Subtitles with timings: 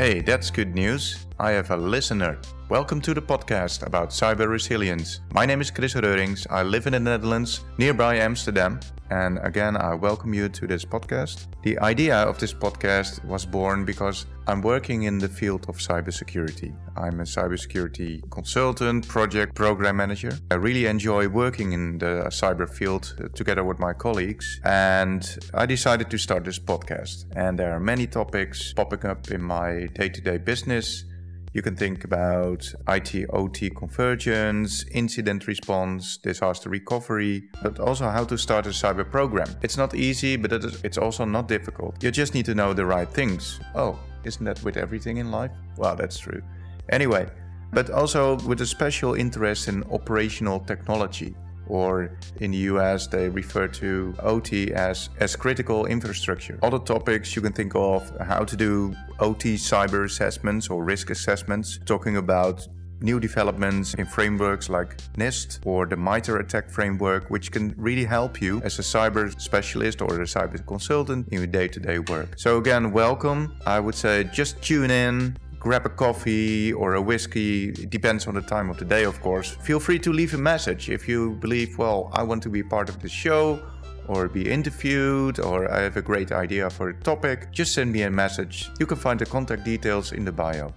[0.00, 1.26] Hey, that's good news.
[1.40, 2.38] I have a listener.
[2.68, 5.20] Welcome to the podcast about cyber resilience.
[5.32, 6.46] My name is Chris Reurings.
[6.50, 8.78] I live in the Netherlands, nearby Amsterdam.
[9.08, 11.46] And again, I welcome you to this podcast.
[11.62, 16.76] The idea of this podcast was born because I'm working in the field of cybersecurity.
[16.94, 20.38] I'm a cybersecurity consultant, project program manager.
[20.50, 24.60] I really enjoy working in the cyber field uh, together with my colleagues.
[24.64, 27.24] And I decided to start this podcast.
[27.34, 31.06] And there are many topics popping up in my day to day business
[31.52, 38.38] you can think about IT OT convergence, incident response, disaster recovery, but also how to
[38.38, 39.48] start a cyber program.
[39.62, 40.52] It's not easy, but
[40.84, 42.02] it's also not difficult.
[42.02, 43.58] You just need to know the right things.
[43.74, 45.50] Oh, isn't that with everything in life?
[45.76, 46.42] Well, that's true.
[46.90, 47.28] Anyway,
[47.72, 51.34] but also with a special interest in operational technology
[51.70, 52.10] or
[52.40, 56.58] in the US they refer to OT as, as critical infrastructure.
[56.62, 61.78] Other topics you can think of how to do OT cyber assessments or risk assessments,
[61.84, 62.66] talking about
[63.02, 68.42] new developments in frameworks like NIST or the MITRE ATT&CK framework, which can really help
[68.42, 72.28] you as a cyber specialist or a cyber consultant in your day to day work.
[72.36, 73.56] So, again, welcome.
[73.66, 77.68] I would say just tune in, grab a coffee or a whiskey.
[77.68, 79.50] It depends on the time of the day, of course.
[79.62, 82.88] Feel free to leave a message if you believe, well, I want to be part
[82.88, 83.60] of the show
[84.08, 87.52] or be interviewed or I have a great idea for a topic.
[87.52, 88.70] Just send me a message.
[88.80, 90.72] You can find the contact details in the bio.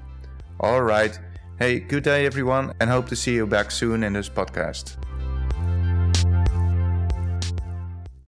[0.59, 1.17] All right.
[1.58, 4.98] Hey, good day, everyone, and hope to see you back soon in this podcast.